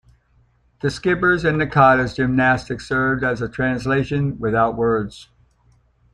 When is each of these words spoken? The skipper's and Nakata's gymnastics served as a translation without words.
The 0.79 0.89
skipper's 0.89 1.45
and 1.45 1.61
Nakata's 1.61 2.15
gymnastics 2.15 2.87
served 2.87 3.23
as 3.23 3.39
a 3.39 3.47
translation 3.47 4.39
without 4.39 4.75
words. 4.75 5.29